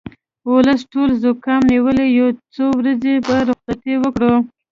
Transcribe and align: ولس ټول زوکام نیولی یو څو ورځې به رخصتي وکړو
ولس 0.51 0.81
ټول 0.91 1.09
زوکام 1.23 1.61
نیولی 1.71 2.07
یو 2.19 2.29
څو 2.55 2.65
ورځې 2.79 3.13
به 3.27 3.35
رخصتي 3.49 3.93
وکړو 3.99 4.35